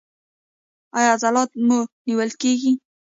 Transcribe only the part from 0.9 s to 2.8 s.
ایا عضلات مو نیول کیږي؟